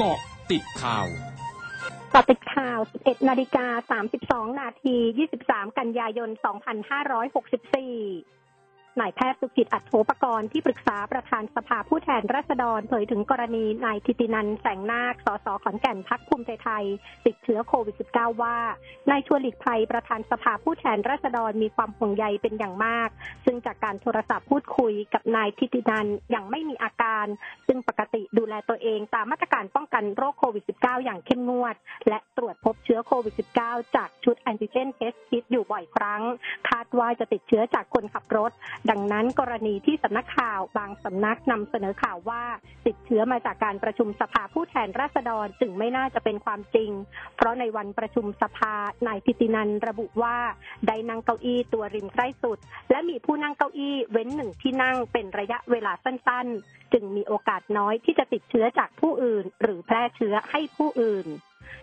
[0.00, 0.20] เกาะ
[0.50, 1.06] ติดข่าว
[2.14, 3.66] กาะติดข่าว 11 นาฬิกา
[4.46, 4.96] 32 นาที
[5.36, 6.32] 23 กันยายน 2564
[9.00, 16.84] นายแพทย์สุกิจอัตโธปกรณ์ที่ปรึกษาประธานสภาผู้แทนราษฎรเผยถึงกรณีนายทิตินันแสงนาค สสขอนแก่นพักภูมิใจไทย
[17.26, 18.56] ติดเชื้อโควิด -19 ว่า
[19.10, 23.08] นายชวนหลีกภัยประธานสภาผู้แทนราษฎรมีความห่วงใยเป็นอย่างมาก
[23.44, 27.26] ซึ่งจากการโทรศัพท์พูดคุยกับนายทิตินันยังไม่มีอาการ
[27.66, 31.74] ซึ่งปกติดูแลตัวเองตามมาตรการป้องกันโรคโควิด -19 อย่างเข้มงวด
[32.08, 36.22] และตรวจพบเชื้อโควิด -19 จากชุดแอนติเจนเทสคิดอยู่บ่อยครั้ง
[36.70, 38.50] คาดว่าจะติดเชื้อจากคนขับรถ
[38.90, 42.42] ดังนั้นกรณีที่สำนักข่าวบางสำนักนำเสนอข่าวว่า
[42.86, 46.90] ติดเชื้อมาจากการประชุมสภาผู้แทนราษฎรจึงไม่น่าจะเป็นความจริง
[47.36, 48.74] เพราะในวันประชุมสภา
[49.06, 50.36] นายพิตินันระบุว่า
[50.86, 52.58] ได้นั่งเก้าอี้ตัวริมใกล้สุด
[52.90, 61.26] และมีผู้นั่งเก้าอี้เว้นหนึ่งที่นั่งเป็นระยะเวลาสั้น ๆ จึงมีโอกาสน้อยที่จะติดเชื้อจากผู้อื่น หรือแพร่เชื้อให้ผู้อื่น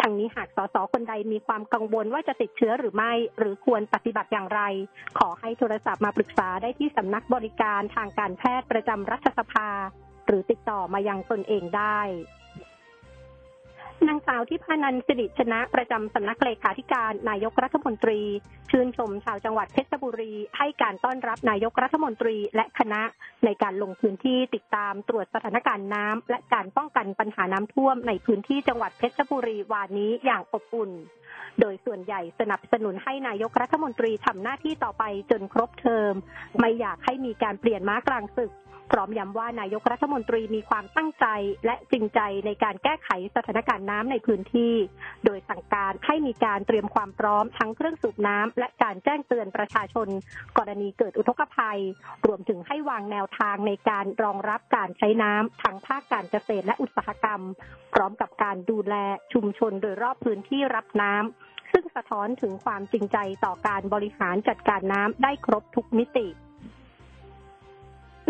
[0.00, 4.60] ทางนี้หากสสคนใดมีความกังวลว่าจะติดเชื้อหรือไม่ หรือควรปฏิบัติอย่างไร
[5.18, 9.68] ขอให้โทรศัพท์มาปรึกษาได้ที่สำนักบริการทางการแพทย์ประจำรัฐสภา
[10.26, 12.00] หรือติดต่อมายังตนเองได้
[14.08, 18.20] นางสาวที่พานันสิริชนะประจำสำนักเลขาธิการนายกรัฐมนตรี
[18.70, 23.02] ชื่นชมชาวจังหวัดเพชรบุรี ให้การต้อนรับนายกรัฐมนตรีและคณะ
[23.44, 30.90] ในการลงพื้นที่ติดตามตรวจสถานการณ์น้ำและการป้องกันปัญหาน้ำท่วมในพื้นที่จังหวัดเพชรบุรีวานนี้อย่างอบอุ่น
[31.60, 36.12] โดยส่วนใหญ่สนับสนุนให้นายกรัฐมนตรีทำหน้าที่ต่อไปจนครบเทอม
[36.60, 38.52] ไม่อยากให้มีการเปลี่ยนม้ากลางศึก
[38.92, 41.26] พร้อมย้ำว่านายกรัฐมนตรีมีความตั้งใจ
[41.66, 44.74] และจริงใจในการแก้ไขสถานการณ์น้ำในพื้นที่
[45.24, 50.08] โดยสั่งการให้มีการเตรียมความพร้อมทั้งเครื่องสูบน้ำและการแจ้งเตือนประชาชน
[50.58, 51.80] กรณีเกิดอุทกภัย
[52.26, 57.42] รวมถึงให้วางแนวทางในการรองรับการใช้น้ำทั้งภาคการเกษตรและอุตสาหกรรม
[57.94, 58.94] พร้อมกับการดูแล
[59.32, 66.28] ชุมชนโดยรอบพื้นที่รับน้ำซึ่งสะท้อนถึงความจริงใจต่อการบริหารจัดการน้ำได้ครบทุกมิติ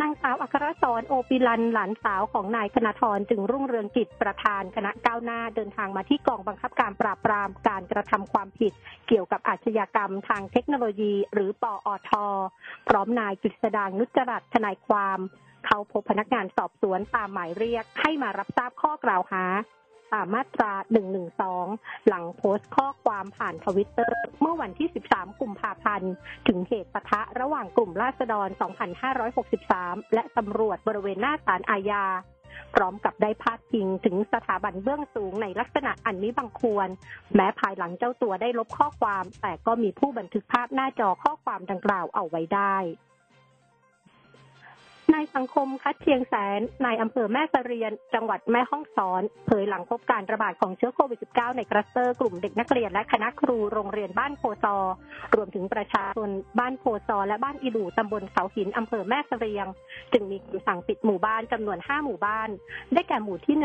[0.00, 8.72] นางสาวอัครสรโอปิลันหลานสาวของนายธนาทรจึงรุ่งเรืองกิจประธานคณะก้าวหน้าเดินทางมาที่กองบังคับการปราบปรามการกระทำความผิด
[9.08, 12.10] เกี่ยวกับอาชญากรรมทางเทคโนโลยี หรือปอท
[12.88, 15.18] พร้อมนายกฤษดางนุจรัตทนายความ
[15.66, 19.44] เขาพบพนักงานสอบสวนตามหมายเรียกให้มารับทราบข้อกล่าวหา
[20.12, 20.72] ตามมาตรา
[21.40, 26.12] 112 หลังโพสต์ข้อความผ่านทวิตเตอร์เมื่อวันที่ 13 กุมภาพันธ์
[26.48, 28.48] ถึงเหตุปะทะระหว่างกลุ่มราษฎร
[29.30, 32.04] 2563 และตำรวจบริเวณหน้าศาลอาญา
[32.74, 36.88] พร้อมกับได้พาดพิงถึงสถาบันเบื้องสูงในลักษณะอันนี้บังควร
[37.34, 42.76] แม้ภายหลังเจ้าตัวได้ลบข้อความ แต่ก็มีผู้บันทึกภาพหน้าจอข้อความดังกล่าวเอาไว้ได้
[45.16, 54.76] นายสังคมคัดเชียงแสนนายอำเภอแม่สะเรียน จังหวัดแม่ฮ่องสอน เผยหลังพบการระบาดของเชื้อโควิด -19 ในคลัสเตอร์กลุ่มเด็กนักเรียนและคณะครูโรงเรียนบ้านโพซอ
[55.34, 59.66] รวมถึงประชาชนบ้านโพซอ และบ้านอีดูตำบลเสาหินอำเภอแม่สะเรียง
[60.12, 62.48] จึงมีคำสั่งปิดหมู่บ้านจำนวน 5 หมู่บ้าน
[62.92, 63.64] ได้แก่หมู่ที่ 1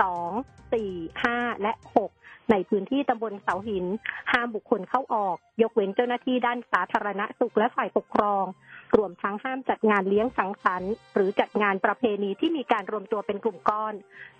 [0.00, 1.72] 2 4 5 และ
[2.08, 3.84] 6ในพื้นที่ตำบลเสาหิน
[4.32, 8.44] ห้ามบุคคลเข้าออก ยกเว้นเจ้าหน้าที่ด้านสาธารณสุขและฝ่ายปกครอง
[8.96, 13.94] รวมทั้งห้ามจัดงานเลี้ยงสังสรรค์หรือจัดงานประเพณีที่มีการรวมตัวเป็นกลุ่มก้อน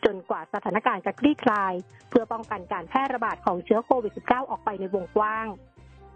[0.05, 1.75] จนกว่าสถานการณ์จะคลี่คลาย
[2.11, 5.49] เพื่อป้องกันการแพร่ระบาดของเชื้อโควิด -19 ออกไปในวงกว้าง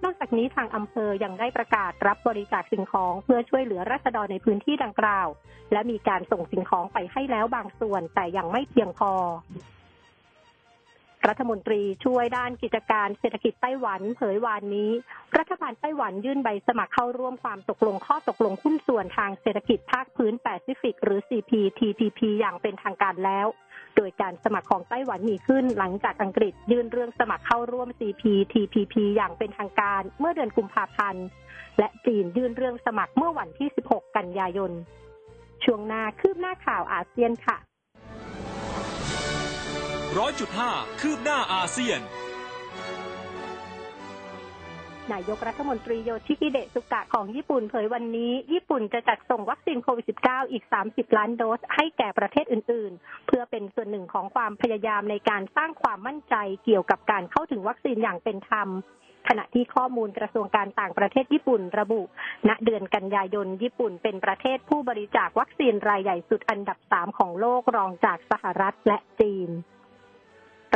[0.04, 5.28] นอกจากนี้ทางอำเภอยังได้ประกาศรับบริจาคสิ่งของเพื่อช่วยเหลือรัษฎรในพื้นที่ดังกล่าว
[5.72, 9.12] และมีการส่งสิ่งของไปให้แล้วบางส่วนแต่ยังไม่เพียงพอ
[11.28, 14.90] รัฐมนตรีช่วยด้านกิจการเศรษฐกิจไต้หวันเผยวานนี้
[15.38, 23.46] รัฐบาลไต้หวันยื่นใบสมัครเข้าร่วมความตกลงข้อตกลงหุ้นส่วนทางเศรษฐกิจภาคพื้นแปซิฟิก หรือ CPTPP อย่างเป็นทางการแล้ว
[23.96, 31.26] โดยการสมัครของไต้หวันมีขึ้นหลังจากอังกฤษยื่นเรื่องสมัครเข้าร่วม CPTPP อย่างเป็นทางการเมื่อเดือนกุมภาพันธ์
[31.78, 34.72] และจีนยื่นเรื่องสมัครเมื่อวันที่ 16 กันยายน
[35.64, 37.58] ช่วงหน้าคืบหน้าข่าวอาเซียนค่ะ
[40.18, 40.70] ร้อยจุดห้า
[41.00, 42.00] คืบหน้าอาเซียน
[45.12, 56.34] นายกรัฐมนตรีโยชิฮิเดะสุกะของญี่ปุ่นเผยวันนี้ ญี่ปุ่นจะจัดส่งวัคซีนโควิด -19 อีก 30 ล้านโดสให้แก่ประเทศอื่น ๆ เพื่อเป็นส่วนหนึ่งของความพยายามในการสร้างความมั่นใจ
[56.64, 58.68] เกี่ยวกับการเข้าถึงวัคซีนอย่างเป็นธรรม
[59.28, 62.02] ขณะที่ข้อมูลกระทรวงการต่างประเทศญี่ปุ่นระบุ
[62.48, 69.50] ณ เดือนกันยายน ญี่ปุ่นเป็นประเทศผู้บริจาควัคซีนรายใหญ่สุดอันดับสามของโลกรองจากสหรัฐและจีน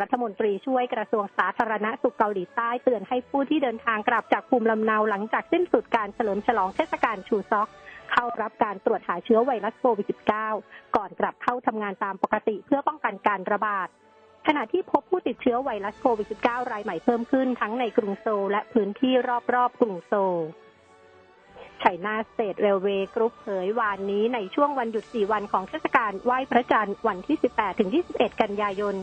[0.00, 7.68] รัฐมนตรีช่วยกระทรวงสาธารณสุขเกาหลีใต้เตือนให้ผู้ที่เดินทางกลับจากภูมิลำเนาหลังจากสิ้นสุดการเฉลิมฉลองเทศกาลชูซอก
[8.12, 10.06] เข้ารับการตรวจหาเชื้อไวรัสโควิด
[10.50, 13.88] -19 ก่อนกลับเข้าทำงานตามปกติเพื่อป้องกันการระบาด
[14.46, 19.12] ขณะที่พบผู้ติดเชื้อไวรัสโควิด -19 รายใหม่เพิ่มขึ้นทั้งในกรุงโซลและพื้นที่
[19.54, 20.36] รอบๆกรุงโซล
[21.80, 28.96] China State Railway Group เผยวานนี้ในช่วงวันหยุด 4 วันของเทศกาลไหว้พระจันทร์วันที่ 18 ถึง 21 กันยายน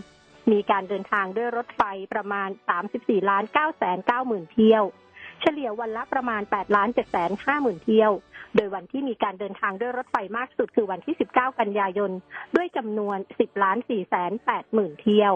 [0.52, 1.82] มีการเดินทางด้วยรถไฟ
[2.14, 2.50] ประมาณ
[2.90, 4.84] 34ล้าน9แสน9หมื่นเที่ยว
[5.42, 8.12] เฉลี่ยวันละประมาณ8ล้าน7แสน5หมื่นเที่ยว
[8.56, 12.12] โดยวันที่มีการเดินทางด้วยรถไฟมากสุดคือวันที่ 19 กันยายน
[12.56, 15.34] ด้วยจำนวน 10ล้าน4แสน8หมื่นเที่ยว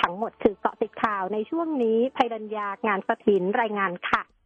[0.00, 4.22] ทั้งหมดคือเกาะติดข่าวในช่วงนี้ภัยรัญญางานสถินรายงานค่ะ